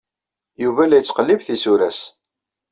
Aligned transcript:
Yuba 0.63 0.83
la 0.87 0.97
yettqellib 0.97 1.41
tisura-s. 1.47 1.99